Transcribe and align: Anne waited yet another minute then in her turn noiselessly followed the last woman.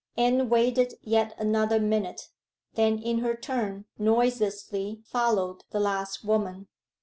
Anne 0.17 0.49
waited 0.49 0.95
yet 1.03 1.35
another 1.37 1.79
minute 1.79 2.29
then 2.73 2.97
in 2.97 3.19
her 3.19 3.35
turn 3.35 3.85
noiselessly 3.99 4.99
followed 5.05 5.63
the 5.69 5.79
last 5.79 6.25
woman. 6.25 6.67